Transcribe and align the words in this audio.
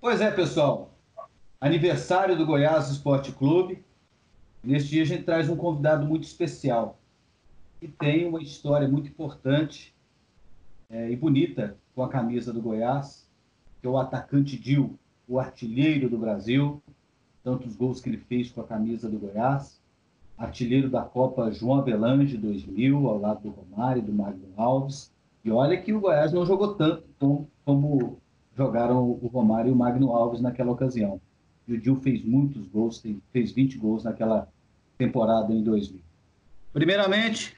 Pois 0.00 0.22
é, 0.22 0.30
pessoal. 0.30 0.94
Aniversário 1.60 2.34
do 2.34 2.46
Goiás 2.46 2.88
Esporte 2.88 3.32
Clube. 3.32 3.84
Neste 4.64 4.88
dia 4.88 5.02
a 5.02 5.04
gente 5.04 5.24
traz 5.24 5.50
um 5.50 5.56
convidado 5.56 6.06
muito 6.06 6.24
especial 6.24 6.98
que 7.78 7.86
tem 7.86 8.26
uma 8.26 8.40
história 8.40 8.88
muito 8.88 9.10
importante 9.10 9.94
é, 10.88 11.10
e 11.10 11.16
bonita 11.16 11.76
com 11.94 12.02
a 12.02 12.08
camisa 12.08 12.50
do 12.50 12.62
Goiás, 12.62 13.28
que 13.78 13.86
é 13.86 13.90
o 13.90 13.98
atacante 13.98 14.58
Dil, 14.58 14.98
o 15.28 15.38
artilheiro 15.38 16.08
do 16.08 16.16
Brasil, 16.16 16.82
tantos 17.44 17.76
gols 17.76 18.00
que 18.00 18.08
ele 18.08 18.16
fez 18.16 18.50
com 18.50 18.62
a 18.62 18.66
camisa 18.66 19.06
do 19.06 19.18
Goiás, 19.18 19.82
artilheiro 20.38 20.88
da 20.88 21.02
Copa 21.02 21.52
João 21.52 21.78
Avelange 21.78 22.38
2000, 22.38 23.06
ao 23.06 23.18
lado 23.18 23.42
do 23.42 23.50
Romário 23.50 24.00
do 24.00 24.14
Magno 24.14 24.48
Alves. 24.56 25.12
E 25.44 25.50
olha 25.50 25.78
que 25.78 25.92
o 25.92 26.00
Goiás 26.00 26.32
não 26.32 26.46
jogou 26.46 26.74
tanto 26.74 27.46
como 27.66 28.18
jogaram 28.60 29.02
o 29.02 29.26
Romário 29.26 29.70
e 29.70 29.72
o 29.72 29.76
Magno 29.76 30.12
Alves 30.12 30.42
naquela 30.42 30.70
ocasião. 30.70 31.18
E 31.66 31.72
o 31.72 31.80
Dil 31.80 31.96
fez 31.96 32.22
muitos 32.22 32.68
gols, 32.68 33.02
fez 33.32 33.52
20 33.52 33.78
gols 33.78 34.04
naquela 34.04 34.48
temporada 34.98 35.50
em 35.50 35.62
2000. 35.62 35.98
Primeiramente, 36.70 37.56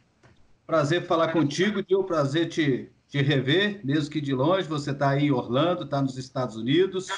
prazer 0.64 1.04
falar 1.04 1.32
contigo, 1.32 1.82
Dil, 1.82 2.04
prazer 2.04 2.48
te, 2.48 2.88
te 3.08 3.20
rever, 3.20 3.80
mesmo 3.84 4.12
que 4.12 4.20
de 4.20 4.32
longe, 4.32 4.68
você 4.68 4.92
está 4.92 5.10
aí 5.10 5.24
em 5.24 5.32
Orlando, 5.32 5.82
está 5.82 6.00
nos 6.00 6.16
Estados 6.16 6.54
Unidos. 6.54 7.08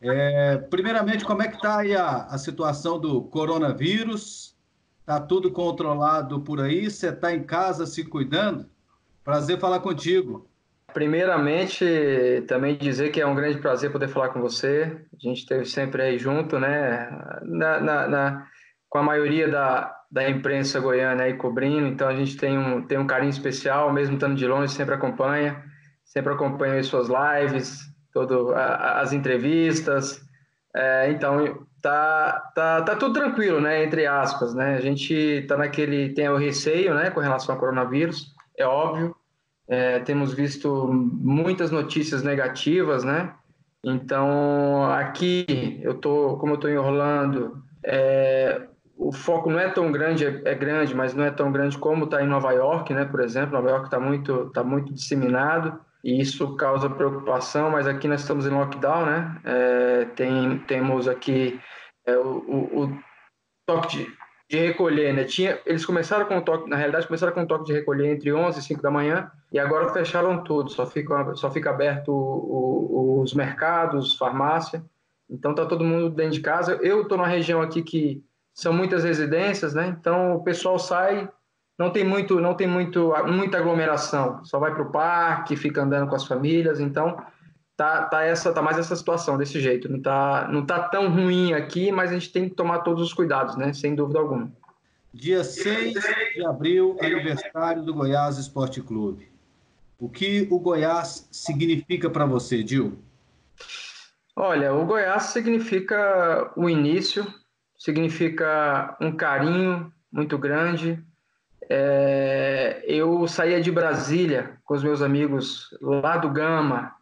É, 0.00 0.58
primeiramente, 0.58 1.24
como 1.24 1.42
é 1.42 1.48
que 1.48 1.56
está 1.56 1.78
aí 1.78 1.96
a, 1.96 2.26
a 2.26 2.38
situação 2.38 3.00
do 3.00 3.22
coronavírus? 3.22 4.54
Está 5.00 5.18
tudo 5.18 5.50
controlado 5.50 6.42
por 6.42 6.60
aí? 6.60 6.88
Você 6.88 7.08
está 7.08 7.34
em 7.34 7.42
casa 7.42 7.86
se 7.86 8.04
cuidando? 8.04 8.66
Prazer 9.24 9.58
falar 9.58 9.80
contigo. 9.80 10.48
Primeiramente, 10.94 12.44
também 12.46 12.76
dizer 12.76 13.10
que 13.10 13.20
é 13.20 13.26
um 13.26 13.34
grande 13.34 13.58
prazer 13.58 13.90
poder 13.90 14.06
falar 14.06 14.28
com 14.28 14.40
você. 14.40 14.96
A 15.12 15.28
gente 15.28 15.40
esteve 15.40 15.64
sempre 15.64 16.00
aí 16.00 16.18
junto, 16.18 16.56
né? 16.60 17.10
Na, 17.42 17.80
na, 17.80 18.08
na, 18.08 18.46
com 18.88 18.98
a 18.98 19.02
maioria 19.02 19.48
da, 19.48 19.92
da 20.08 20.30
imprensa 20.30 20.78
goiana 20.78 21.24
aí 21.24 21.34
cobrindo, 21.34 21.88
então 21.88 22.06
a 22.06 22.14
gente 22.14 22.36
tem 22.36 22.56
um, 22.56 22.86
tem 22.86 22.96
um 22.96 23.08
carinho 23.08 23.30
especial, 23.30 23.92
mesmo 23.92 24.14
estando 24.14 24.36
de 24.36 24.46
longe, 24.46 24.72
sempre 24.72 24.94
acompanha, 24.94 25.60
sempre 26.04 26.32
acompanha 26.32 26.78
as 26.78 26.86
suas 26.86 27.08
lives, 27.08 27.80
todo, 28.12 28.54
a, 28.54 29.00
as 29.00 29.12
entrevistas. 29.12 30.22
É, 30.76 31.10
então, 31.10 31.66
tá, 31.82 32.52
tá, 32.54 32.82
tá 32.82 32.94
tudo 32.94 33.14
tranquilo, 33.14 33.60
né? 33.60 33.82
Entre 33.82 34.06
aspas, 34.06 34.54
né? 34.54 34.76
A 34.76 34.80
gente 34.80 35.44
tá 35.48 35.56
naquele, 35.56 36.14
tem 36.14 36.28
o 36.28 36.36
receio, 36.36 36.94
né? 36.94 37.10
Com 37.10 37.18
relação 37.18 37.52
ao 37.52 37.60
coronavírus, 37.60 38.32
é 38.56 38.64
óbvio, 38.64 39.16
é, 39.68 39.98
temos 40.00 40.34
visto 40.34 40.90
muitas 40.92 41.70
notícias 41.70 42.22
negativas, 42.22 43.04
né? 43.04 43.32
Então, 43.82 44.90
aqui, 44.92 45.78
eu 45.82 45.94
tô, 45.94 46.36
como 46.38 46.52
eu 46.52 46.56
estou 46.56 46.70
em 46.70 46.78
Orlando, 46.78 47.62
é, 47.82 48.62
o 48.96 49.12
foco 49.12 49.50
não 49.50 49.58
é 49.58 49.68
tão 49.68 49.92
grande, 49.92 50.24
é, 50.24 50.40
é 50.44 50.54
grande, 50.54 50.94
mas 50.94 51.14
não 51.14 51.24
é 51.24 51.30
tão 51.30 51.52
grande 51.52 51.76
como 51.76 52.04
está 52.04 52.22
em 52.22 52.26
Nova 52.26 52.52
York, 52.52 52.92
né? 52.94 53.04
Por 53.04 53.20
exemplo, 53.20 53.52
Nova 53.52 53.70
York 53.70 53.86
está 53.86 54.00
muito, 54.00 54.50
tá 54.50 54.64
muito 54.64 54.92
disseminado 54.92 55.78
e 56.02 56.20
isso 56.20 56.56
causa 56.56 56.88
preocupação, 56.88 57.70
mas 57.70 57.86
aqui 57.86 58.08
nós 58.08 58.20
estamos 58.20 58.46
em 58.46 58.50
lockdown, 58.50 59.06
né? 59.06 59.40
É, 59.44 60.04
tem, 60.16 60.58
temos 60.60 61.08
aqui 61.08 61.60
é, 62.06 62.16
o, 62.16 62.38
o, 62.46 62.84
o 62.84 62.98
toque 63.66 63.98
de, 63.98 64.12
de 64.54 64.66
recolher, 64.66 65.12
né? 65.12 65.24
Tinha, 65.24 65.58
eles 65.66 65.84
começaram 65.84 66.24
com 66.26 66.38
o 66.38 66.42
toque, 66.42 66.70
na 66.70 66.76
realidade, 66.76 67.06
começaram 67.06 67.32
com 67.32 67.42
o 67.42 67.46
toque 67.46 67.64
de 67.64 67.72
recolher 67.72 68.14
entre 68.14 68.32
11 68.32 68.60
e 68.60 68.62
5 68.62 68.80
da 68.80 68.90
manhã 68.90 69.30
e 69.52 69.58
agora 69.58 69.88
fecharam 69.92 70.44
tudo, 70.44 70.70
só 70.70 70.86
fica, 70.86 71.34
só 71.34 71.50
fica 71.50 71.70
aberto 71.70 72.10
o, 72.10 73.18
o, 73.18 73.20
os 73.20 73.34
mercados, 73.34 74.16
farmácia. 74.16 74.84
Então 75.28 75.54
tá 75.54 75.66
todo 75.66 75.84
mundo 75.84 76.08
dentro 76.08 76.34
de 76.34 76.40
casa. 76.40 76.78
Eu 76.82 77.02
estou 77.02 77.18
numa 77.18 77.26
região 77.26 77.60
aqui 77.60 77.82
que 77.82 78.22
são 78.52 78.72
muitas 78.72 79.02
residências, 79.02 79.74
né? 79.74 79.96
Então 79.98 80.36
o 80.36 80.44
pessoal 80.44 80.78
sai, 80.78 81.28
não 81.76 81.90
tem 81.90 82.04
muito, 82.04 82.40
não 82.40 82.54
tem 82.54 82.68
muito, 82.68 83.12
muita 83.26 83.58
aglomeração. 83.58 84.44
Só 84.44 84.60
vai 84.60 84.72
para 84.72 84.82
o 84.82 84.92
parque, 84.92 85.56
fica 85.56 85.82
andando 85.82 86.08
com 86.08 86.14
as 86.14 86.26
famílias. 86.26 86.78
Então 86.78 87.16
tá, 87.76 88.04
tá 88.04 88.22
essa, 88.22 88.52
tá 88.52 88.62
mais 88.62 88.78
essa 88.78 88.94
situação 88.96 89.36
desse 89.36 89.60
jeito. 89.60 89.88
Não 89.88 90.00
tá, 90.00 90.48
não 90.50 90.64
tá 90.64 90.80
tão 90.88 91.10
ruim 91.10 91.52
aqui, 91.52 91.90
mas 91.92 92.10
a 92.10 92.14
gente 92.14 92.32
tem 92.32 92.48
que 92.48 92.54
tomar 92.54 92.80
todos 92.80 93.02
os 93.02 93.12
cuidados, 93.12 93.56
né? 93.56 93.72
Sem 93.72 93.94
dúvida 93.94 94.18
alguma. 94.18 94.52
Dia 95.12 95.44
6 95.44 95.94
de 96.34 96.44
abril, 96.44 96.96
aniversário 97.00 97.82
do 97.82 97.94
Goiás 97.94 98.36
Esporte 98.36 98.80
Clube. 98.80 99.30
O 99.98 100.08
que 100.08 100.48
o 100.50 100.58
Goiás 100.58 101.28
significa 101.30 102.10
para 102.10 102.26
você, 102.26 102.62
Dil? 102.62 102.98
Olha, 104.34 104.74
o 104.74 104.84
Goiás 104.84 105.24
significa 105.24 106.52
o 106.56 106.68
início, 106.68 107.24
significa 107.78 108.96
um 109.00 109.12
carinho 109.12 109.92
muito 110.12 110.36
grande. 110.36 111.00
É, 111.70 112.84
eu 112.86 113.26
saía 113.28 113.60
de 113.60 113.70
Brasília 113.70 114.58
com 114.64 114.74
os 114.74 114.82
meus 114.82 115.00
amigos 115.00 115.68
lá 115.80 116.16
do 116.16 116.28
Gama, 116.28 116.92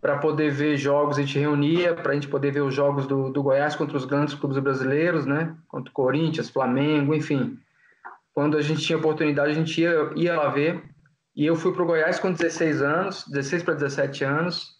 para 0.00 0.18
poder 0.18 0.50
ver 0.50 0.76
jogos, 0.76 1.18
a 1.18 1.22
gente 1.22 1.38
reunia 1.38 1.94
para 1.94 2.12
a 2.12 2.14
gente 2.14 2.28
poder 2.28 2.52
ver 2.52 2.60
os 2.60 2.74
jogos 2.74 3.06
do, 3.06 3.30
do 3.30 3.42
Goiás 3.42 3.74
contra 3.74 3.96
os 3.96 4.04
grandes 4.04 4.34
clubes 4.34 4.58
brasileiros, 4.58 5.26
né? 5.26 5.56
Contra 5.66 5.90
o 5.90 5.94
Corinthians, 5.94 6.50
Flamengo, 6.50 7.14
enfim. 7.14 7.58
Quando 8.32 8.56
a 8.56 8.62
gente 8.62 8.82
tinha 8.82 8.98
oportunidade, 8.98 9.50
a 9.50 9.54
gente 9.54 9.80
ia, 9.80 10.10
ia 10.14 10.36
lá 10.36 10.48
ver. 10.48 10.82
E 11.34 11.44
eu 11.44 11.56
fui 11.56 11.72
para 11.72 11.82
o 11.82 11.86
Goiás 11.86 12.18
com 12.18 12.32
16 12.32 12.82
anos, 12.82 13.24
16 13.28 13.62
para 13.62 13.74
17 13.74 14.24
anos, 14.24 14.76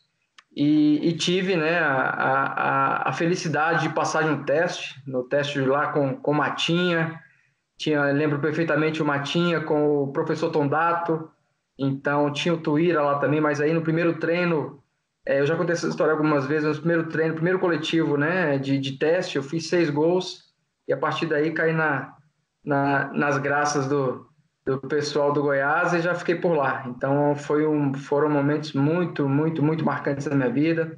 e, 0.56 1.08
e 1.08 1.12
tive 1.12 1.54
né, 1.54 1.78
a, 1.78 2.00
a, 2.00 3.08
a, 3.10 3.12
felicidade 3.12 3.82
de 3.82 3.94
passar 3.94 4.24
em 4.24 4.30
um 4.30 4.42
teste, 4.42 5.02
no 5.06 5.22
teste 5.22 5.60
lá 5.60 5.88
com, 5.88 6.16
com 6.16 6.32
Matinha, 6.32 7.20
tinha, 7.76 8.04
lembro 8.04 8.38
perfeitamente 8.38 9.02
o 9.02 9.04
Matinha 9.04 9.60
com 9.60 10.02
o 10.02 10.12
professor 10.12 10.50
Tondato, 10.50 11.30
então 11.78 12.32
tinha 12.32 12.54
o 12.54 12.58
Tuíra 12.58 13.02
lá 13.02 13.18
também, 13.18 13.38
mas 13.38 13.60
aí 13.60 13.74
no 13.74 13.82
primeiro 13.82 14.18
treino 14.18 14.82
é, 15.26 15.40
eu 15.40 15.46
já 15.46 15.56
contei 15.56 15.72
essa 15.72 15.88
história 15.88 16.12
algumas 16.12 16.46
vezes, 16.46 16.76
no 16.76 16.76
primeiro 16.76 17.08
treino, 17.08 17.34
primeiro 17.34 17.58
coletivo 17.58 18.16
né, 18.16 18.56
de, 18.58 18.78
de 18.78 18.96
teste, 18.96 19.36
eu 19.36 19.42
fiz 19.42 19.68
seis 19.68 19.90
gols 19.90 20.44
e 20.86 20.92
a 20.92 20.96
partir 20.96 21.26
daí 21.26 21.50
caí 21.50 21.72
na, 21.72 22.14
na, 22.64 23.12
nas 23.12 23.36
graças 23.36 23.88
do, 23.88 24.24
do 24.64 24.78
pessoal 24.82 25.32
do 25.32 25.42
Goiás 25.42 25.92
e 25.92 26.00
já 26.00 26.14
fiquei 26.14 26.36
por 26.36 26.56
lá. 26.56 26.84
Então 26.86 27.34
foi 27.34 27.66
um, 27.66 27.92
foram 27.92 28.30
momentos 28.30 28.72
muito, 28.72 29.28
muito, 29.28 29.64
muito 29.64 29.84
marcantes 29.84 30.26
na 30.26 30.36
minha 30.36 30.50
vida, 30.50 30.96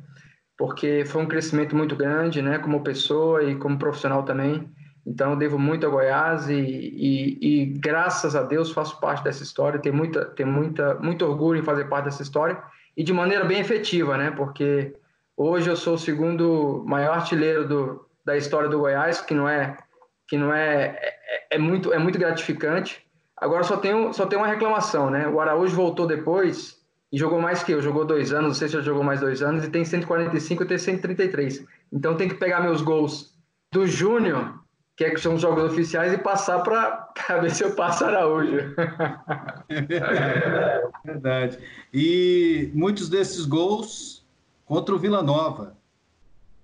porque 0.59 1.05
foi 1.06 1.22
um 1.22 1.27
crescimento 1.27 1.75
muito 1.75 1.97
grande, 1.97 2.43
né, 2.43 2.59
como 2.59 2.84
pessoa 2.84 3.43
e 3.43 3.56
como 3.56 3.78
profissional 3.78 4.25
também. 4.25 4.71
Então 5.06 5.31
eu 5.31 5.38
devo 5.38 5.59
muito 5.59 5.87
a 5.87 5.88
Goiás 5.88 6.50
e, 6.50 6.61
e, 6.61 7.38
e 7.41 7.67
graças 7.78 8.37
a 8.37 8.43
Deus 8.43 8.72
faço 8.72 9.00
parte 9.00 9.25
dessa 9.25 9.43
história. 9.43 9.81
Tenho 9.81 9.97
muita, 9.97 10.27
tenho 10.27 10.50
muita, 10.50 10.97
muito 10.97 11.25
orgulho 11.25 11.59
em 11.59 11.65
fazer 11.65 11.88
parte 11.88 12.05
dessa 12.05 12.22
história 12.22 12.62
e 12.98 13.04
de 13.04 13.12
maneira 13.12 13.44
bem 13.44 13.60
efetiva, 13.60 14.16
né? 14.16 14.32
Porque 14.32 14.92
hoje 15.36 15.70
eu 15.70 15.76
sou 15.76 15.94
o 15.94 15.98
segundo 15.98 16.82
maior 16.84 17.14
artilheiro 17.14 17.66
do, 17.66 18.04
da 18.25 18.36
história 18.36 18.69
do 18.69 18.81
Goiás, 18.81 19.20
que 19.20 19.32
não 19.32 19.48
é 19.48 19.78
que 20.26 20.36
não 20.36 20.53
é, 20.53 20.98
é, 21.00 21.47
é 21.53 21.58
muito 21.58 21.92
é 21.92 21.98
muito 21.98 22.19
gratificante. 22.19 23.06
Agora 23.37 23.62
só 23.62 23.76
tem 23.76 24.12
só 24.12 24.26
tem 24.26 24.37
uma 24.37 24.48
reclamação, 24.48 25.10
né? 25.10 25.28
O 25.28 25.38
Araújo 25.38 25.76
voltou 25.76 26.08
depois 26.08 26.76
e 27.12 27.16
jogou 27.16 27.41
mais 27.41 27.62
que 27.62 27.70
eu, 27.70 27.81
jogou 27.81 28.04
dois 28.04 28.32
anos, 28.32 28.48
não 28.48 28.54
sei 28.54 28.69
se 28.69 28.82
jogou 28.82 29.04
mais 29.04 29.20
dois 29.20 29.42
anos, 29.42 29.64
e 29.64 29.70
tem 29.70 29.84
145 29.84 30.64
e 30.64 30.66
tem 30.66 30.76
133. 30.76 31.64
Então 31.92 32.16
tem 32.16 32.28
que 32.28 32.34
pegar 32.34 32.60
meus 32.60 32.82
gols 32.82 33.32
do 33.70 33.87
Júnior 33.87 34.58
que, 34.98 35.04
é 35.04 35.10
que 35.10 35.20
são 35.20 35.36
os 35.36 35.41
jogos 35.41 35.62
oficiais, 35.62 36.12
e 36.12 36.19
passar 36.19 36.59
para 36.59 37.41
ver 37.41 37.53
se 37.53 37.62
eu 37.62 37.72
passo 37.76 38.04
Araújo. 38.04 38.75
É 39.70 41.12
verdade. 41.12 41.59
E 41.94 42.70
muitos 42.75 43.08
desses 43.08 43.47
gols 43.47 44.26
contra 44.66 44.92
o 44.92 44.98
Vila 44.98 45.22
Nova. 45.22 45.76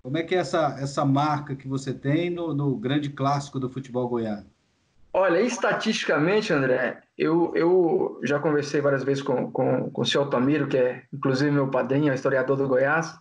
Como 0.02 0.18
é 0.18 0.22
que 0.24 0.34
é 0.34 0.38
essa, 0.38 0.76
essa 0.80 1.04
marca 1.04 1.54
que 1.54 1.68
você 1.68 1.94
tem 1.94 2.28
no, 2.28 2.52
no 2.52 2.76
grande 2.76 3.08
clássico 3.08 3.60
do 3.60 3.70
futebol 3.70 4.08
goiano? 4.08 4.46
Olha, 5.12 5.40
estatisticamente, 5.40 6.52
André, 6.52 7.02
eu, 7.16 7.52
eu 7.54 8.18
já 8.24 8.40
conversei 8.40 8.80
várias 8.80 9.04
vezes 9.04 9.22
com, 9.22 9.50
com, 9.52 9.88
com 9.90 10.02
o 10.02 10.04
senhor 10.04 10.24
Altamiro, 10.24 10.66
que 10.66 10.76
é 10.76 11.04
inclusive 11.12 11.52
meu 11.52 11.68
padrinho, 11.68 12.10
é 12.10 12.14
historiador 12.16 12.56
do 12.56 12.66
Goiás, 12.66 13.16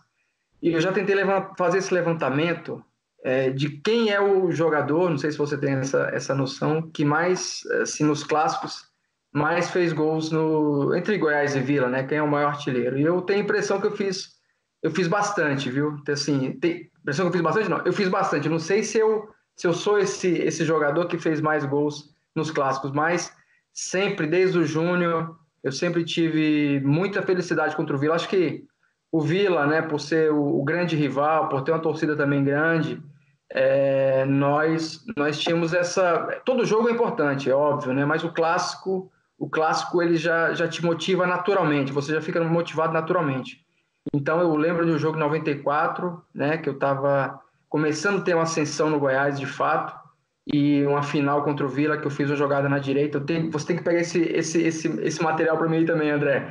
e 0.60 0.72
eu 0.72 0.80
já 0.80 0.92
tentei 0.92 1.14
fazer 1.56 1.78
esse 1.78 1.94
levantamento 1.94 2.84
é, 3.24 3.48
de 3.48 3.70
quem 3.70 4.10
é 4.10 4.20
o 4.20 4.52
jogador, 4.52 5.08
não 5.08 5.16
sei 5.16 5.32
se 5.32 5.38
você 5.38 5.56
tem 5.56 5.72
essa, 5.76 6.10
essa 6.12 6.34
noção, 6.34 6.82
que 6.82 7.06
mais, 7.06 7.62
assim, 7.80 8.04
nos 8.04 8.22
clássicos, 8.22 8.84
mais 9.32 9.70
fez 9.70 9.94
gols 9.94 10.30
no, 10.30 10.94
entre 10.94 11.16
Goiás 11.16 11.56
e 11.56 11.60
Vila, 11.60 11.88
né? 11.88 12.04
Quem 12.04 12.18
é 12.18 12.22
o 12.22 12.30
maior 12.30 12.48
artilheiro. 12.48 12.98
E 12.98 13.02
eu 13.02 13.22
tenho 13.22 13.40
a 13.40 13.42
impressão 13.42 13.80
que 13.80 13.86
eu 13.86 13.96
fiz, 13.96 14.34
eu 14.82 14.90
fiz 14.90 15.08
bastante, 15.08 15.70
viu? 15.70 15.98
Assim, 16.06 16.52
tem 16.60 16.90
impressão 17.00 17.24
que 17.24 17.28
eu 17.30 17.32
fiz 17.32 17.40
bastante? 17.40 17.70
Não, 17.70 17.82
eu 17.84 17.92
fiz 17.94 18.08
bastante. 18.08 18.48
não 18.48 18.58
sei 18.58 18.82
se 18.82 18.98
eu, 18.98 19.26
se 19.56 19.66
eu 19.66 19.72
sou 19.72 19.98
esse, 19.98 20.28
esse 20.28 20.64
jogador 20.64 21.06
que 21.06 21.18
fez 21.18 21.40
mais 21.40 21.64
gols 21.64 22.14
nos 22.36 22.50
clássicos, 22.50 22.92
mas 22.92 23.34
sempre, 23.72 24.26
desde 24.26 24.58
o 24.58 24.66
Júnior, 24.66 25.34
eu 25.62 25.72
sempre 25.72 26.04
tive 26.04 26.78
muita 26.84 27.22
felicidade 27.22 27.74
contra 27.74 27.96
o 27.96 27.98
Vila. 27.98 28.16
Acho 28.16 28.28
que 28.28 28.64
o 29.10 29.20
Vila, 29.20 29.66
né, 29.66 29.80
por 29.80 29.98
ser 29.98 30.30
o, 30.30 30.60
o 30.60 30.62
grande 30.62 30.94
rival, 30.94 31.48
por 31.48 31.62
ter 31.62 31.72
uma 31.72 31.80
torcida 31.80 32.14
também 32.14 32.44
grande, 32.44 33.02
é, 33.50 34.24
nós 34.24 35.04
nós 35.16 35.38
tínhamos 35.38 35.72
essa. 35.72 36.40
Todo 36.44 36.64
jogo 36.64 36.88
é 36.88 36.92
importante, 36.92 37.50
é 37.50 37.54
óbvio, 37.54 37.92
né? 37.92 38.04
Mas 38.04 38.24
o 38.24 38.32
clássico, 38.32 39.10
o 39.38 39.48
clássico 39.48 40.02
ele 40.02 40.16
já, 40.16 40.54
já 40.54 40.68
te 40.68 40.84
motiva 40.84 41.26
naturalmente. 41.26 41.92
Você 41.92 42.12
já 42.12 42.20
fica 42.20 42.42
motivado 42.42 42.92
naturalmente. 42.92 43.64
Então 44.12 44.40
eu 44.40 44.54
lembro 44.56 44.84
do 44.84 44.98
jogo 44.98 45.18
94, 45.18 46.22
né? 46.34 46.58
Que 46.58 46.68
eu 46.68 46.74
estava 46.74 47.40
começando 47.68 48.20
a 48.20 48.22
ter 48.22 48.34
uma 48.34 48.44
ascensão 48.44 48.90
no 48.90 48.98
Goiás, 48.98 49.38
de 49.38 49.46
fato 49.46 50.03
e 50.46 50.84
uma 50.84 51.02
final 51.02 51.42
contra 51.42 51.64
o 51.64 51.68
Vila 51.68 51.96
que 51.96 52.06
eu 52.06 52.10
fiz 52.10 52.28
uma 52.28 52.36
jogada 52.36 52.68
na 52.68 52.78
direita. 52.78 53.18
Tenho, 53.18 53.50
você 53.50 53.68
tem 53.68 53.76
que 53.76 53.82
pegar 53.82 54.00
esse, 54.00 54.20
esse, 54.20 54.62
esse, 54.62 54.88
esse 55.00 55.22
material 55.22 55.56
para 55.56 55.68
mim 55.68 55.86
também, 55.86 56.10
André. 56.10 56.46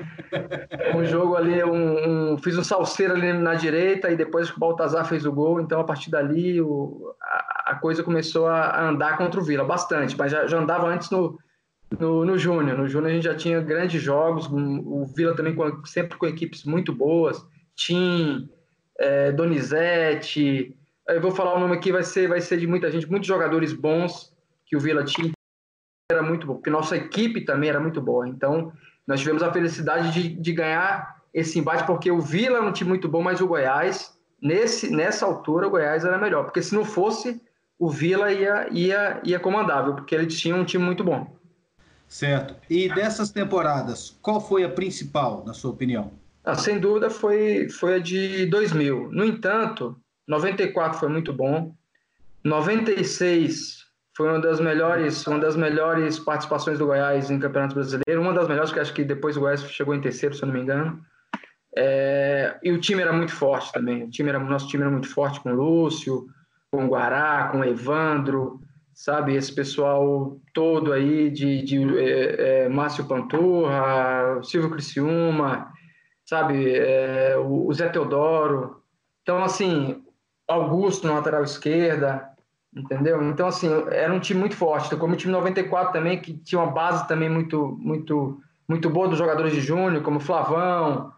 Um 0.95 1.05
jogo 1.05 1.35
ali, 1.35 1.63
um, 1.63 2.33
um, 2.33 2.37
fiz 2.39 2.57
um 2.57 2.63
salseiro 2.63 3.13
ali 3.13 3.31
na 3.33 3.53
direita 3.53 4.09
e 4.09 4.15
depois 4.15 4.49
o 4.49 4.59
Baltazar 4.59 5.05
fez 5.05 5.25
o 5.25 5.31
gol, 5.31 5.61
então 5.61 5.79
a 5.79 5.83
partir 5.83 6.09
dali 6.09 6.59
o, 6.59 7.13
a, 7.21 7.71
a, 7.71 7.75
coisa 7.75 8.01
começou 8.01 8.47
a 8.47 8.89
andar 8.89 9.15
contra 9.15 9.39
o 9.39 9.43
Vila 9.43 9.63
bastante, 9.63 10.17
mas 10.17 10.31
já, 10.31 10.47
já 10.47 10.57
andava 10.57 10.87
antes 10.87 11.11
no, 11.11 11.37
no, 11.99 12.25
no 12.25 12.35
Júnior. 12.35 12.75
No 12.75 12.87
Júnior 12.87 13.11
a 13.11 13.13
gente 13.13 13.25
já 13.25 13.35
tinha 13.35 13.61
grandes 13.61 14.01
jogos, 14.01 14.47
o 14.51 15.05
Vila 15.15 15.35
também 15.35 15.53
com, 15.53 15.85
sempre 15.85 16.17
com 16.17 16.25
equipes 16.25 16.63
muito 16.65 16.91
boas, 16.91 17.45
Tim, 17.75 18.49
é, 18.97 19.31
Donizete 19.31 20.75
eu 21.07 21.21
vou 21.21 21.31
falar 21.31 21.55
o 21.55 21.59
nome 21.59 21.75
aqui, 21.75 21.91
vai 21.91 22.03
ser, 22.03 22.27
vai 22.27 22.41
ser 22.41 22.57
de 22.57 22.67
muita 22.67 22.89
gente, 22.91 23.09
muitos 23.09 23.27
jogadores 23.27 23.73
bons 23.73 24.33
que 24.65 24.75
o 24.75 24.79
Vila 24.79 25.03
tinha. 25.03 25.31
Era 26.11 26.21
muito 26.21 26.45
bom, 26.45 26.55
porque 26.55 26.69
nossa 26.69 26.95
equipe 26.95 27.41
também 27.41 27.69
era 27.69 27.79
muito 27.79 28.01
boa. 28.01 28.27
Então, 28.27 28.71
nós 29.07 29.19
tivemos 29.19 29.44
a 29.44 29.51
felicidade 29.51 30.11
de, 30.11 30.29
de 30.29 30.53
ganhar 30.53 31.21
esse 31.33 31.57
embate, 31.59 31.85
porque 31.85 32.11
o 32.11 32.21
Vila 32.21 32.57
era 32.57 32.65
um 32.65 32.71
time 32.71 32.89
muito 32.89 33.09
bom, 33.09 33.21
mas 33.21 33.41
o 33.41 33.47
Goiás, 33.47 34.17
nesse, 34.41 34.94
nessa 34.94 35.25
altura, 35.25 35.67
o 35.67 35.69
Goiás 35.71 36.05
era 36.05 36.17
melhor. 36.17 36.44
Porque 36.44 36.61
se 36.61 36.75
não 36.75 36.85
fosse, 36.85 37.41
o 37.79 37.89
Vila 37.89 38.31
ia, 38.31 38.67
ia, 38.71 39.21
ia 39.23 39.39
comandável, 39.39 39.95
porque 39.95 40.13
ele 40.13 40.27
tinha 40.27 40.55
um 40.55 40.63
time 40.63 40.83
muito 40.83 41.03
bom. 41.03 41.35
Certo. 42.07 42.55
E 42.69 42.88
dessas 42.94 43.31
temporadas, 43.31 44.15
qual 44.21 44.39
foi 44.39 44.63
a 44.63 44.69
principal, 44.69 45.44
na 45.45 45.53
sua 45.53 45.71
opinião? 45.71 46.11
Ah, 46.44 46.55
sem 46.55 46.79
dúvida 46.79 47.09
foi, 47.09 47.69
foi 47.69 47.95
a 47.95 48.00
de 48.00 48.45
2000. 48.45 49.09
No 49.11 49.25
entanto, 49.25 49.97
94 50.27 50.99
foi 50.99 51.09
muito 51.09 51.33
bom. 51.33 51.75
96 52.43 53.83
foi 54.15 54.29
uma 54.29 54.39
das 54.39 54.59
melhores, 54.59 55.25
uma 55.25 55.39
das 55.39 55.55
melhores 55.55 56.19
participações 56.19 56.77
do 56.77 56.85
Goiás 56.85 57.31
em 57.31 57.39
Campeonato 57.39 57.75
Brasileiro, 57.75 58.21
uma 58.21 58.33
das 58.33 58.47
melhores 58.47 58.71
que 58.71 58.79
acho 58.79 58.93
que 58.93 59.03
depois 59.03 59.35
o 59.35 59.39
Goiás 59.39 59.63
chegou 59.71 59.95
em 59.95 60.01
terceiro, 60.01 60.35
se 60.35 60.43
eu 60.43 60.47
não 60.47 60.53
me 60.53 60.61
engano. 60.61 61.03
É, 61.75 62.59
e 62.61 62.71
o 62.71 62.79
time 62.79 63.01
era 63.01 63.11
muito 63.11 63.33
forte 63.33 63.71
também. 63.71 64.03
O 64.03 64.09
time 64.09 64.29
era, 64.29 64.39
nosso 64.39 64.67
time 64.67 64.83
era 64.83 64.91
muito 64.91 65.09
forte 65.09 65.39
com 65.39 65.51
o 65.51 65.55
Lúcio, 65.55 66.27
com 66.71 66.85
o 66.85 66.89
Guará, 66.89 67.49
com 67.51 67.59
o 67.59 67.63
Evandro, 67.63 68.59
sabe? 68.93 69.35
Esse 69.35 69.53
pessoal 69.53 70.37
todo 70.53 70.93
aí 70.93 71.31
de, 71.31 71.63
de 71.63 71.97
é, 71.97 72.65
é, 72.65 72.69
Márcio 72.69 73.07
Panturra, 73.07 74.39
Silvio 74.43 74.69
Criciúma, 74.69 75.71
sabe? 76.23 76.75
É, 76.75 77.35
o, 77.37 77.67
o 77.67 77.73
Zé 77.73 77.89
Teodoro. 77.89 78.83
Então, 79.23 79.43
assim, 79.43 79.92
Augusto 80.47 81.07
na 81.07 81.13
lateral 81.13 81.43
esquerda, 81.43 82.29
entendeu? 82.75 83.21
Então, 83.23 83.47
assim, 83.47 83.69
era 83.91 84.13
um 84.13 84.19
time 84.19 84.39
muito 84.39 84.55
forte. 84.55 84.87
Então, 84.87 84.99
como 84.99 85.13
o 85.13 85.17
time 85.17 85.31
94 85.31 85.93
também, 85.93 86.19
que 86.19 86.33
tinha 86.33 86.59
uma 86.59 86.71
base 86.71 87.07
também 87.07 87.29
muito, 87.29 87.77
muito, 87.79 88.41
muito 88.67 88.89
boa 88.89 89.07
dos 89.07 89.17
jogadores 89.17 89.53
de 89.53 89.61
júnior, 89.61 90.03
como 90.03 90.19
Flavão, 90.19 91.11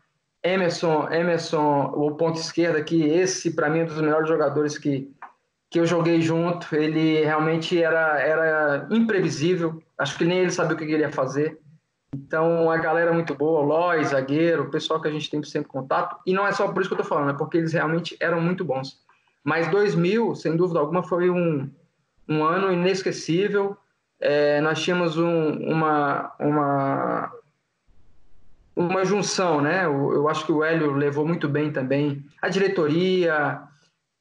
Emerson, 0.44 1.10
Emerson, 1.12 1.92
o 1.95 2.12
ponto 2.12 2.39
esquerda, 2.39 2.83
que 2.83 3.04
esse, 3.04 3.51
para 3.56 3.69
mim, 3.69 3.80
é 3.80 3.83
um 3.83 3.88
dos 3.88 4.01
melhores 4.01 4.27
jogadores 4.27 4.77
que, 4.77 5.12
que 5.69 5.80
eu 5.80 5.86
joguei 5.86 6.22
junto. 6.22 6.75
Ele 6.75 7.24
realmente 7.24 7.81
era, 7.81 8.19
era 8.19 8.88
imprevisível. 8.92 9.81
Acho 9.98 10.18
que 10.18 10.25
nem 10.25 10.39
ele 10.39 10.51
sabia 10.51 10.75
o 10.75 10.77
que 10.77 10.83
ele 10.83 11.01
ia 11.01 11.12
fazer. 11.12 11.60
Então, 12.13 12.69
a 12.72 12.77
galera 12.77 13.12
é 13.12 13.13
muito 13.13 13.36
boa, 13.36 13.60
o 13.60 13.63
Lois, 13.63 14.10
zagueiro, 14.10 14.63
o 14.63 14.72
pessoal 14.72 15.01
que 15.01 15.07
a 15.07 15.12
gente 15.12 15.30
tem 15.30 15.44
sempre 15.44 15.68
contato. 15.68 16.18
E 16.25 16.33
não 16.33 16.48
é 16.48 16.51
só 16.51 16.68
por 16.68 16.80
isso 16.80 16.89
que 16.89 16.94
eu 16.94 17.04
tô 17.04 17.04
falando, 17.04 17.31
é 17.31 17.38
porque 17.38 17.57
eles 17.57 17.74
realmente 17.74 18.16
eram 18.22 18.39
muito 18.39 18.63
bons. 18.63 19.05
Mas 19.46 19.70
2000, 19.70 20.34
sem 20.34 20.58
dúvida 20.58 20.80
alguma, 20.80 21.04
foi 21.04 21.30
um, 21.30 21.70
um 22.28 22.44
ano 22.44 22.74
inesquecível. 22.74 23.78
É, 24.20 24.60
nós 24.60 24.82
tínhamos 24.82 25.18
um, 25.20 25.52
uma, 25.70 26.34
uma, 26.40 27.32
uma 28.76 29.06
junção, 29.06 29.62
né? 29.62 29.86
Eu, 29.86 30.14
eu, 30.14 30.28
acho 30.28 30.48
que 30.48 30.52
o 30.52 30.64
Hélio 30.64 30.94
levou 30.94 31.28
muito 31.28 31.48
bem 31.48 31.72
também. 31.72 32.26
A 32.42 32.50
diretoria, 32.50 33.62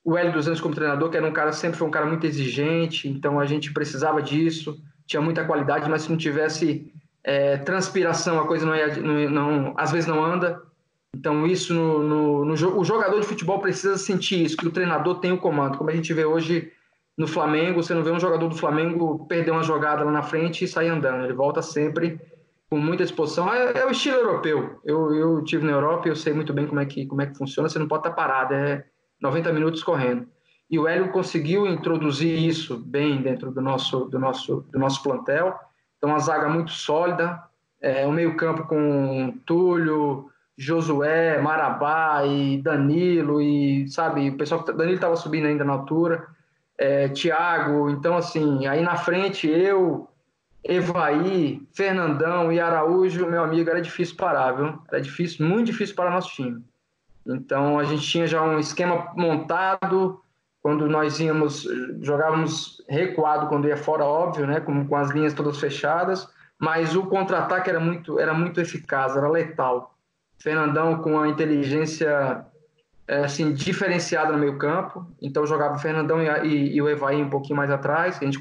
o 0.05 0.15
Hélio 0.15 0.35
dos 0.35 0.47
Anjos 0.47 0.61
como 0.61 0.75
treinador, 0.75 1.09
que 1.09 1.17
era 1.17 1.27
um 1.27 1.33
cara, 1.33 1.53
sempre 1.53 1.79
foi 1.79 1.89
um 1.89 1.93
cara 1.93 2.05
muito 2.05 2.27
exigente, 2.27 3.09
então 3.09 3.41
a 3.41 3.47
gente 3.47 3.73
precisava 3.73 4.21
disso, 4.21 4.79
tinha 5.07 5.23
muita 5.23 5.47
qualidade, 5.47 5.89
mas 5.89 6.03
se 6.03 6.11
não 6.11 6.19
tivesse 6.19 6.93
é, 7.23 7.57
transpiração, 7.57 8.39
a 8.39 8.47
coisa 8.47 8.67
não 8.67 8.77
ia, 8.77 8.95
não, 8.97 9.31
não, 9.31 9.75
às 9.79 9.91
vezes 9.91 10.07
não 10.07 10.23
anda. 10.23 10.63
Então, 11.15 11.47
isso 11.47 11.73
no, 11.73 12.03
no, 12.03 12.45
no, 12.45 12.79
o 12.79 12.85
jogador 12.85 13.21
de 13.21 13.27
futebol 13.27 13.61
precisa 13.61 13.97
sentir 13.97 14.43
isso, 14.43 14.57
que 14.57 14.67
o 14.67 14.73
treinador 14.73 15.21
tem 15.21 15.31
o 15.31 15.39
comando. 15.39 15.79
Como 15.79 15.89
a 15.89 15.95
gente 15.95 16.13
vê 16.13 16.25
hoje 16.25 16.73
no 17.17 17.29
Flamengo, 17.29 17.81
você 17.81 17.95
não 17.95 18.03
vê 18.03 18.11
um 18.11 18.19
jogador 18.19 18.49
do 18.49 18.57
Flamengo 18.57 19.25
perder 19.27 19.53
uma 19.53 19.63
jogada 19.63 20.03
lá 20.03 20.11
na 20.11 20.23
frente 20.23 20.65
e 20.65 20.69
sair 20.69 20.89
andando. 20.89 21.25
Ele 21.25 21.33
volta 21.33 21.63
sempre 21.63 22.21
com 22.69 22.79
muita 22.79 23.05
disposição. 23.05 23.53
É, 23.53 23.79
é 23.79 23.87
o 23.87 23.93
estilo 23.93 24.17
europeu. 24.17 24.81
Eu, 24.85 25.15
eu 25.15 25.45
tive 25.45 25.65
na 25.65 25.73
Europa 25.73 26.09
e 26.09 26.11
eu 26.11 26.17
sei 26.17 26.33
muito 26.33 26.53
bem 26.53 26.67
como 26.67 26.81
é, 26.81 26.87
que, 26.87 27.07
como 27.07 27.23
é 27.23 27.27
que 27.27 27.39
funciona. 27.39 27.69
Você 27.69 27.79
não 27.79 27.87
pode 27.87 28.01
estar 28.01 28.17
parado, 28.17 28.55
é 28.55 28.85
90 29.23 29.53
minutos 29.53 29.85
correndo. 29.85 30.27
E 30.69 30.77
o 30.77 30.89
Hélio 30.89 31.13
conseguiu 31.13 31.65
introduzir 31.69 32.37
isso 32.37 32.77
bem 32.77 33.23
dentro 33.23 33.53
do 33.53 33.61
nosso, 33.61 34.07
do 34.07 34.19
nosso, 34.19 34.67
do 34.73 34.79
nosso 34.81 35.01
plantel. 35.01 35.55
Então, 35.97 36.11
uma 36.11 36.19
zaga 36.19 36.49
muito 36.49 36.73
sólida, 36.73 37.41
é, 37.81 38.05
um 38.05 38.13
meio-campo 38.13 38.67
com 38.67 39.39
Túlio, 39.47 40.29
Josué, 40.57 41.41
Marabá 41.41 42.25
e 42.25 42.63
Danilo 42.63 43.41
e 43.41 43.89
sabe, 43.89 44.31
o 44.31 44.37
pessoal 44.37 44.65
Danilo 44.65 44.95
estava 44.95 45.17
subindo 45.17 45.47
ainda 45.47 45.65
na 45.65 45.73
altura, 45.73 46.27
é, 46.79 47.09
Thiago, 47.09 47.91
então 47.91 48.17
assim, 48.17 48.67
aí 48.67 48.83
na 48.83 48.97
frente 48.97 49.49
eu, 49.49 50.09
Evaí, 50.63 51.63
Fernandão 51.73 52.53
e 52.53 52.61
Araújo, 52.61 53.27
meu 53.27 53.43
amigo, 53.43 53.69
era 53.69 53.83
difícil 53.83 54.17
parar, 54.17 54.53
viu? 54.53 54.79
Era 54.89 55.01
difícil, 55.01 55.47
muito 55.47 55.67
difícil 55.67 55.95
para 55.95 56.11
nosso 56.11 56.31
time. 56.31 56.65
Então 57.27 57.79
a 57.79 57.85
gente 57.85 58.07
tinha 58.07 58.27
já 58.27 58.43
um 58.43 58.59
esquema 58.59 59.13
montado 59.17 60.21
quando 60.63 60.89
nós 60.89 61.21
íamos 61.21 61.69
jogávamos 62.01 62.83
recuado 62.89 63.49
quando 63.49 63.69
ia 63.69 63.77
fora, 63.77 64.05
óbvio, 64.05 64.47
né, 64.47 64.61
com, 64.61 64.87
com 64.87 64.97
as 64.97 65.11
linhas 65.11 65.35
todas 65.35 65.59
fechadas, 65.59 66.27
mas 66.59 66.97
o 66.97 67.05
contra-ataque 67.07 67.69
era 67.69 67.81
muito 67.81 68.19
era 68.19 68.33
muito 68.33 68.61
eficaz, 68.61 69.17
era 69.17 69.29
letal. 69.29 69.94
Fernandão 70.45 70.99
com 70.99 71.19
a 71.19 71.27
inteligência 71.27 72.45
é, 73.09 73.25
assim 73.25 73.55
diferenciada 73.55 74.31
no 74.31 74.39
meio 74.39 74.59
campo, 74.59 75.07
então 75.21 75.47
jogava 75.47 75.77
o 75.77 75.79
Fernandão 75.79 76.23
e, 76.23 76.47
e, 76.47 76.77
e, 76.77 76.83
o 76.83 76.89
Evaí 76.89 77.23
um 77.23 77.31
pouquinho 77.31 77.57
mais 77.57 77.71
atrás, 77.71 78.19
a 78.21 78.25
gente 78.27 78.39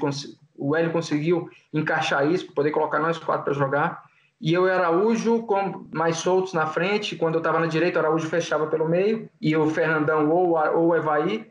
o 0.54 0.76
Hélio 0.76 0.92
conseguiu 0.92 1.48
encaixar 1.72 2.30
isso, 2.30 2.52
poder 2.52 2.72
colocar 2.72 2.98
nós 2.98 3.16
quatro 3.16 3.44
para 3.44 3.54
jogar, 3.54 4.04
e 4.38 4.52
eu 4.52 4.66
e 4.66 4.70
Araújo 4.70 5.44
com 5.44 5.86
mais 5.94 6.18
soltos 6.18 6.52
na 6.52 6.66
frente, 6.66 7.16
quando 7.16 7.36
eu 7.36 7.38
estava 7.38 7.58
na 7.58 7.66
direita 7.66 7.98
o 7.98 8.02
Araújo 8.02 8.28
fechava 8.28 8.66
pelo 8.66 8.86
meio, 8.86 9.26
e 9.40 9.56
o 9.56 9.70
Fernandão 9.70 10.28
ou, 10.30 10.58
ou 10.76 10.88
o 10.88 10.94
Evaí, 10.94 11.50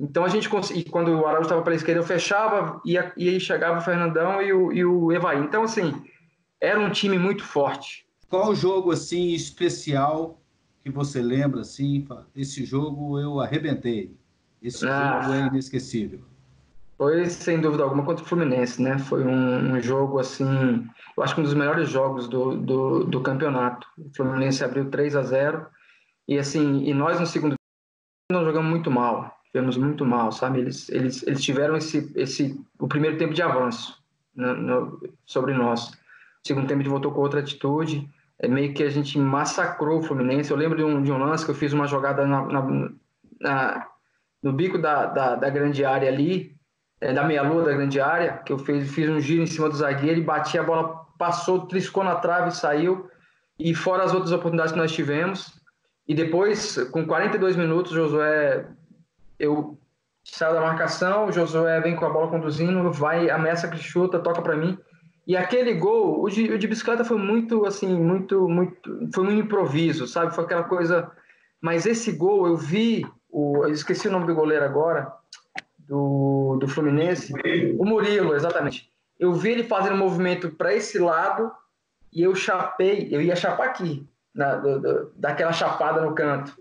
então 0.00 0.24
a 0.24 0.28
gente 0.28 0.48
quando 0.90 1.20
o 1.20 1.26
Araújo 1.26 1.48
estava 1.48 1.60
pela 1.60 1.76
esquerda 1.76 2.00
eu 2.00 2.06
fechava, 2.06 2.80
e, 2.82 2.94
e 2.94 3.28
aí 3.28 3.38
chegava 3.38 3.76
o 3.76 3.82
Fernandão 3.82 4.40
e 4.40 4.54
o, 4.54 4.72
e 4.72 4.82
o 4.86 5.12
Evaí, 5.12 5.38
então 5.38 5.64
assim, 5.64 6.02
era 6.58 6.80
um 6.80 6.88
time 6.88 7.18
muito 7.18 7.44
forte, 7.44 8.06
qual 8.32 8.54
jogo 8.54 8.92
assim 8.92 9.34
especial 9.34 10.40
que 10.82 10.88
você 10.88 11.20
lembra 11.20 11.60
assim? 11.60 12.08
Esse 12.34 12.64
jogo 12.64 13.20
eu 13.20 13.38
arrebentei. 13.38 14.16
Esse 14.62 14.88
ah, 14.88 15.20
jogo 15.20 15.34
é 15.34 15.46
inesquecível. 15.48 16.20
Foi 16.96 17.26
sem 17.26 17.60
dúvida 17.60 17.82
alguma 17.82 18.06
contra 18.06 18.24
o 18.24 18.26
Fluminense, 18.26 18.80
né? 18.80 18.98
Foi 18.98 19.22
um, 19.22 19.74
um 19.74 19.80
jogo 19.82 20.18
assim, 20.18 20.88
eu 21.14 21.22
acho 21.22 21.34
que 21.34 21.42
um 21.42 21.44
dos 21.44 21.52
melhores 21.52 21.90
jogos 21.90 22.26
do, 22.26 22.56
do, 22.56 23.04
do 23.04 23.20
campeonato. 23.20 23.86
O 23.98 24.10
Fluminense 24.16 24.64
abriu 24.64 24.88
3 24.88 25.14
a 25.14 25.22
0 25.24 25.66
e 26.26 26.38
assim, 26.38 26.84
e 26.84 26.94
nós 26.94 27.20
no 27.20 27.26
segundo 27.26 27.54
nós 28.30 28.46
jogamos 28.46 28.70
muito 28.70 28.90
mal, 28.90 29.30
tivemos 29.52 29.76
muito 29.76 30.06
mal, 30.06 30.32
sabe? 30.32 30.60
Eles, 30.60 30.88
eles, 30.88 31.22
eles 31.26 31.42
tiveram 31.42 31.76
esse, 31.76 32.10
esse 32.14 32.58
o 32.78 32.88
primeiro 32.88 33.18
tempo 33.18 33.34
de 33.34 33.42
avanço 33.42 34.02
no, 34.34 34.54
no, 34.54 35.10
sobre 35.26 35.52
nós. 35.52 35.90
O 35.90 36.48
segundo 36.48 36.66
tempo 36.66 36.80
a 36.80 36.82
gente 36.82 36.90
voltou 36.90 37.12
com 37.12 37.20
outra 37.20 37.40
atitude 37.40 38.08
é 38.42 38.48
meio 38.48 38.74
que 38.74 38.82
a 38.82 38.90
gente 38.90 39.16
massacrou 39.18 40.00
o 40.00 40.02
Fluminense. 40.02 40.50
Eu 40.50 40.56
lembro 40.56 40.76
de 40.76 40.82
um, 40.82 41.00
de 41.00 41.12
um 41.12 41.16
lance 41.16 41.44
que 41.44 41.52
eu 41.52 41.54
fiz 41.54 41.72
uma 41.72 41.86
jogada 41.86 42.26
na, 42.26 42.44
na, 42.44 42.90
na, 43.40 43.86
no 44.42 44.52
bico 44.52 44.76
da, 44.76 45.06
da, 45.06 45.36
da, 45.36 45.48
grande 45.48 45.84
área 45.84 46.08
ali, 46.08 46.52
é, 47.00 47.12
da 47.12 47.22
meia-lua 47.22 47.62
da 47.62 47.72
grande 47.72 48.00
área, 48.00 48.38
que 48.38 48.52
eu 48.52 48.58
fiz, 48.58 48.90
fiz 48.90 49.08
um 49.08 49.20
giro 49.20 49.42
em 49.42 49.46
cima 49.46 49.68
do 49.68 49.76
zagueiro 49.76 50.18
e 50.18 50.24
bati 50.24 50.58
a 50.58 50.62
bola, 50.64 51.06
passou, 51.16 51.66
triscou 51.66 52.02
na 52.02 52.16
trave 52.16 52.48
e 52.48 52.52
saiu. 52.52 53.08
E 53.56 53.74
fora 53.76 54.02
as 54.02 54.12
outras 54.12 54.32
oportunidades 54.32 54.72
que 54.72 54.78
nós 54.78 54.92
tivemos. 54.92 55.60
E 56.08 56.12
depois, 56.12 56.76
com 56.90 57.06
42 57.06 57.54
minutos, 57.54 57.92
Josué, 57.92 58.66
eu 59.38 59.78
saio 60.24 60.54
da 60.54 60.60
marcação, 60.60 61.30
Josué 61.30 61.80
vem 61.80 61.94
com 61.94 62.04
a 62.04 62.10
bola 62.10 62.28
conduzindo, 62.28 62.90
vai, 62.90 63.30
ameaça 63.30 63.68
que 63.68 63.78
chuta, 63.78 64.18
toca 64.18 64.42
para 64.42 64.56
mim. 64.56 64.76
E 65.26 65.36
aquele 65.36 65.74
gol, 65.74 66.22
o 66.22 66.28
de, 66.28 66.52
o 66.52 66.58
de, 66.58 66.66
bicicleta 66.66 67.04
foi 67.04 67.16
muito, 67.16 67.64
assim, 67.64 67.94
muito, 67.94 68.48
muito, 68.48 69.08
foi 69.14 69.24
um 69.24 69.32
improviso, 69.32 70.06
sabe? 70.06 70.34
Foi 70.34 70.44
aquela 70.44 70.64
coisa. 70.64 71.10
Mas 71.60 71.86
esse 71.86 72.10
gol, 72.12 72.46
eu 72.46 72.56
vi, 72.56 73.06
o, 73.30 73.64
eu 73.64 73.72
esqueci 73.72 74.08
o 74.08 74.10
nome 74.10 74.26
do 74.26 74.34
goleiro 74.34 74.64
agora, 74.64 75.12
do, 75.78 76.56
do 76.58 76.66
Fluminense, 76.66 77.32
o 77.78 77.84
Murilo, 77.84 78.34
exatamente. 78.34 78.90
Eu 79.18 79.32
vi 79.32 79.50
ele 79.50 79.64
fazendo 79.64 79.94
um 79.94 79.98
movimento 79.98 80.50
para 80.50 80.74
esse 80.74 80.98
lado 80.98 81.52
e 82.12 82.22
eu 82.22 82.34
chapei, 82.34 83.08
eu 83.10 83.22
ia 83.22 83.36
chapar 83.36 83.68
aqui, 83.68 84.04
na, 84.34 84.56
do, 84.56 84.80
do, 84.80 85.12
daquela 85.14 85.52
chapada 85.52 86.00
no 86.00 86.14
canto. 86.14 86.52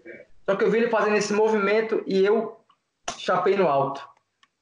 Só 0.47 0.55
que 0.55 0.63
eu 0.63 0.69
vi 0.69 0.77
ele 0.77 0.89
fazendo 0.89 1.15
esse 1.15 1.33
movimento 1.33 2.03
e 2.05 2.23
eu 2.23 2.59
chapei 3.17 3.55
no 3.55 3.67
alto. 3.67 4.07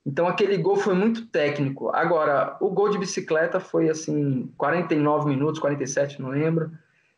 Então 0.10 0.28
aquele 0.28 0.58
gol 0.58 0.76
foi 0.76 0.96
muito 0.96 1.28
técnico. 1.28 1.90
Agora, 1.94 2.58
o 2.60 2.72
gol 2.72 2.90
de 2.90 2.98
bicicleta 2.98 3.60
foi 3.60 3.90
assim, 3.90 4.52
49 4.58 5.30
minutos, 5.30 5.60
47, 5.60 6.20
não 6.20 6.30
lembro. 6.30 6.72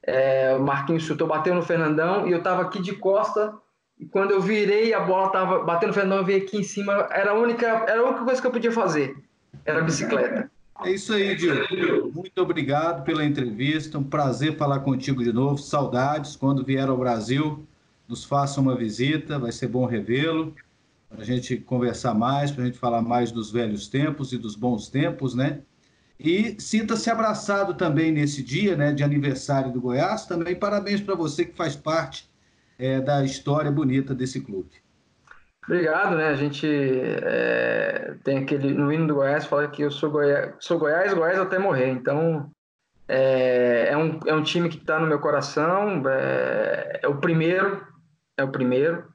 É, 0.04 0.54
o 0.58 0.62
Marquinhos 0.62 1.04
chutou, 1.04 1.26
bateu 1.26 1.56
no 1.56 1.62
Fernandão 1.62 2.28
e 2.28 2.34
eu 2.34 2.40
estava 2.40 2.64
aqui 2.64 2.82
de 2.82 2.94
costa. 2.94 3.54
E 3.98 4.06
quando 4.06 4.32
eu 4.32 4.42
virei, 4.42 4.94
a 4.94 5.00
bola 5.00 5.28
estava 5.28 5.60
batendo 5.60 5.90
no 5.90 5.94
Fernandão, 5.94 6.18
eu 6.18 6.26
vi 6.26 6.36
aqui 6.36 6.58
em 6.58 6.64
cima. 6.64 7.08
Era 7.12 7.32
a 7.32 7.34
única, 7.34 7.66
era 7.66 8.02
a 8.02 8.04
única 8.04 8.26
coisa 8.26 8.42
que 8.42 8.48
eu 8.48 8.52
podia 8.52 8.72
fazer. 8.74 9.16
Era 9.64 9.80
a 9.80 9.84
bicicleta. 9.84 10.52
É 10.84 10.92
isso 10.92 11.14
aí, 11.14 11.34
Diogo. 11.34 12.12
Muito 12.14 12.42
obrigado 12.42 13.06
pela 13.06 13.24
entrevista. 13.24 13.98
Um 13.98 14.04
prazer 14.04 14.58
falar 14.58 14.80
contigo 14.80 15.24
de 15.24 15.32
novo. 15.32 15.58
Saudades. 15.60 16.36
Quando 16.36 16.66
vier 16.66 16.90
ao 16.90 16.98
Brasil, 16.98 17.66
nos 18.06 18.26
faça 18.26 18.60
uma 18.60 18.76
visita. 18.76 19.40
Vai 19.40 19.54
ser 19.54 19.68
bom 19.68 19.86
revê-lo 19.86 20.54
para 21.12 21.22
a 21.22 21.26
gente 21.26 21.58
conversar 21.58 22.14
mais, 22.14 22.52
para 22.52 22.64
a 22.64 22.66
gente 22.66 22.80
falar 22.80 23.02
mais 23.02 23.32
dos 23.32 23.52
velhos 23.52 23.88
tempos 23.88 24.32
e 24.32 24.38
dos 24.38 24.56
bons 24.56 24.88
tempos, 24.88 25.36
né? 25.36 25.62
E 26.18 26.56
sinta-se 26.60 27.10
abraçado 27.10 27.74
também 27.74 28.12
nesse 28.12 28.42
dia, 28.44 28.78
né, 28.78 28.94
de 28.94 29.04
aniversário 29.04 29.72
do 29.72 29.82
Goiás. 29.82 30.26
Também 30.26 30.56
parabéns 30.56 31.02
para 31.02 31.16
você 31.16 31.44
que 31.44 31.58
faz 31.58 31.76
parte 31.76 32.30
é, 32.78 33.02
da 33.02 33.26
história 33.26 33.72
bonita 33.72 34.14
desse 34.14 34.40
clube. 34.40 34.70
Obrigado, 35.66 36.16
né? 36.16 36.28
A 36.28 36.36
gente 36.36 36.68
é, 36.68 38.16
tem 38.24 38.40
aquele 38.40 38.74
no 38.74 38.92
hino 38.92 39.08
do 39.08 39.16
Goiás 39.16 39.46
fala 39.46 39.68
que 39.68 39.82
eu 39.82 39.92
sou 39.92 40.10
Goiás, 40.10 40.54
sou 40.60 40.80
Goiás, 40.80 41.14
Goiás 41.14 41.40
até 41.40 41.60
morrer. 41.60 41.90
Então 41.90 42.50
é, 43.08 43.90
é 43.90 43.98
um, 43.98 44.20
é 44.26 44.34
um 44.34 44.44
time 44.44 44.70
que 44.70 44.78
está 44.78 45.00
no 45.00 45.08
meu 45.08 45.20
coração. 45.20 46.04
É, 46.08 47.02
é 47.04 47.08
o 47.08 47.18
primeiro, 47.18 47.86
é 48.38 48.44
o 48.44 48.52
primeiro. 48.52 49.11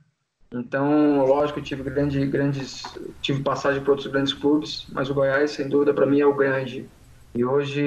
Então, 0.60 1.24
lógico, 1.24 1.58
eu 1.58 1.62
tive 1.62 1.82
grande, 1.82 2.24
grandes, 2.26 2.82
tive 3.20 3.42
passagem 3.42 3.82
por 3.82 3.90
outros 3.90 4.06
grandes 4.08 4.32
clubes, 4.32 4.86
mas 4.92 5.10
o 5.10 5.14
Goiás, 5.14 5.52
sem 5.52 5.68
dúvida, 5.68 5.94
para 5.94 6.06
mim 6.06 6.20
é 6.20 6.26
o 6.26 6.34
grande. 6.34 6.88
E 7.34 7.44
hoje 7.44 7.82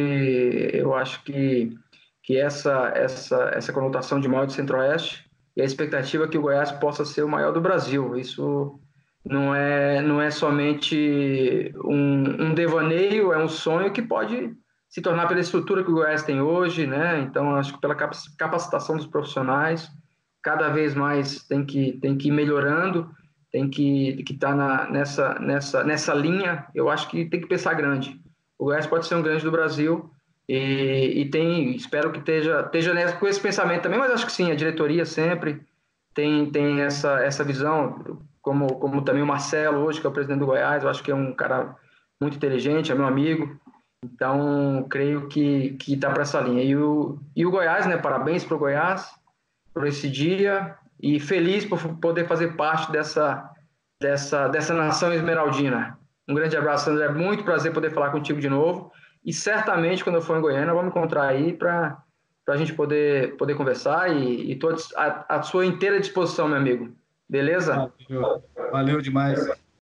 eu 0.73 0.93
acho 0.93 1.23
que, 1.23 1.75
que 2.23 2.37
essa, 2.37 2.91
essa, 2.95 3.51
essa 3.53 3.73
conotação 3.73 4.19
de 4.19 4.27
maior 4.27 4.45
de 4.45 4.53
Centro-Oeste 4.53 5.25
e 5.55 5.61
a 5.61 5.65
expectativa 5.65 6.25
é 6.25 6.27
que 6.27 6.37
o 6.37 6.41
Goiás 6.41 6.71
possa 6.71 7.03
ser 7.03 7.23
o 7.23 7.29
maior 7.29 7.51
do 7.51 7.59
Brasil. 7.59 8.15
Isso 8.15 8.79
não 9.25 9.53
é, 9.53 10.01
não 10.01 10.21
é 10.21 10.29
somente 10.29 11.73
um, 11.83 12.45
um 12.45 12.53
devaneio, 12.53 13.33
é 13.33 13.37
um 13.37 13.49
sonho 13.49 13.91
que 13.91 14.01
pode 14.01 14.55
se 14.87 15.01
tornar 15.01 15.27
pela 15.27 15.39
estrutura 15.39 15.83
que 15.83 15.91
o 15.91 15.93
Goiás 15.93 16.23
tem 16.23 16.41
hoje, 16.41 16.87
né? 16.87 17.19
Então, 17.19 17.55
acho 17.55 17.73
que 17.73 17.81
pela 17.81 17.95
capacitação 17.95 18.97
dos 18.97 19.05
profissionais, 19.05 19.89
cada 20.41 20.69
vez 20.69 20.95
mais 20.95 21.43
tem 21.43 21.65
que, 21.65 21.93
tem 21.93 22.17
que 22.17 22.29
ir 22.29 22.31
melhorando, 22.31 23.09
tem 23.51 23.69
que 23.69 24.23
estar 24.29 24.55
tá 24.55 24.89
nessa, 24.91 25.39
nessa, 25.39 25.83
nessa 25.83 26.13
linha. 26.13 26.65
Eu 26.73 26.89
acho 26.89 27.09
que 27.09 27.25
tem 27.25 27.41
que 27.41 27.47
pensar 27.47 27.73
grande. 27.73 28.19
O 28.57 28.65
Goiás 28.65 28.85
pode 28.85 29.07
ser 29.07 29.15
um 29.15 29.21
grande 29.21 29.43
do 29.43 29.51
Brasil 29.51 30.11
e, 30.47 31.21
e 31.21 31.29
tem, 31.29 31.75
espero 31.75 32.11
que 32.11 32.19
esteja, 32.19 32.61
esteja 32.61 33.13
com 33.13 33.27
esse 33.27 33.39
pensamento 33.39 33.83
também, 33.83 33.99
mas 33.99 34.11
acho 34.11 34.25
que 34.25 34.31
sim, 34.31 34.51
a 34.51 34.55
diretoria 34.55 35.05
sempre 35.05 35.61
tem, 36.13 36.49
tem 36.51 36.81
essa, 36.81 37.19
essa 37.23 37.43
visão, 37.43 38.19
como, 38.41 38.75
como 38.79 39.01
também 39.03 39.21
o 39.21 39.27
Marcelo 39.27 39.85
hoje, 39.85 40.01
que 40.01 40.07
é 40.07 40.09
o 40.09 40.13
presidente 40.13 40.39
do 40.39 40.45
Goiás, 40.45 40.83
eu 40.83 40.89
acho 40.89 41.03
que 41.03 41.11
é 41.11 41.15
um 41.15 41.33
cara 41.33 41.75
muito 42.19 42.35
inteligente, 42.35 42.91
é 42.91 42.95
meu 42.95 43.05
amigo, 43.05 43.57
então 44.03 44.85
creio 44.89 45.27
que 45.27 45.77
está 45.87 46.09
para 46.09 46.23
essa 46.23 46.41
linha. 46.41 46.63
E 46.63 46.75
o, 46.75 47.19
e 47.35 47.45
o 47.45 47.51
Goiás, 47.51 47.85
né, 47.85 47.97
parabéns 47.97 48.43
para 48.43 48.55
o 48.55 48.59
Goiás, 48.59 49.09
por 49.73 49.85
esse 49.87 50.09
dia 50.09 50.75
e 51.01 51.19
feliz 51.19 51.65
por 51.65 51.79
poder 51.97 52.27
fazer 52.27 52.55
parte 52.55 52.91
dessa, 52.91 53.49
dessa, 53.99 54.47
dessa 54.47 54.73
nação 54.73 55.13
esmeraldina. 55.13 55.97
Um 56.27 56.33
grande 56.33 56.55
abraço, 56.55 56.89
André. 56.89 57.09
Muito 57.09 57.43
prazer 57.43 57.73
poder 57.73 57.91
falar 57.91 58.11
contigo 58.11 58.39
de 58.39 58.49
novo. 58.49 58.91
E 59.25 59.33
certamente, 59.33 60.03
quando 60.03 60.17
eu 60.17 60.21
for 60.21 60.37
em 60.37 60.41
Goiânia, 60.41 60.73
vamos 60.73 60.91
encontrar 60.91 61.23
aí 61.23 61.53
para 61.53 61.97
a 62.47 62.57
gente 62.57 62.73
poder, 62.73 63.35
poder 63.37 63.55
conversar. 63.55 64.11
E 64.11 64.51
estou 64.51 64.75
à, 64.95 65.41
sua 65.41 65.65
inteira 65.65 65.99
disposição, 65.99 66.47
meu 66.47 66.57
amigo. 66.57 66.93
Beleza? 67.27 67.91
Valeu, 68.09 68.43
Valeu 68.71 69.01
demais. 69.01 69.39